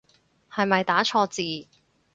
[0.51, 1.67] 係咪打錯字